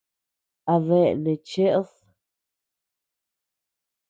[0.73, 1.87] ¿Adeea neʼe cheed?.